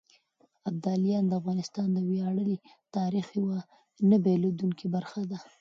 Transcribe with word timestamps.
ابداليان 0.69 1.23
د 1.27 1.31
افغانستان 1.41 1.87
د 1.91 1.97
وياړلي 2.09 2.57
تاريخ 2.95 3.27
يوه 3.39 3.59
نه 4.09 4.17
بېلېدونکې 4.23 4.85
برخه 4.95 5.21
ده. 5.31 5.37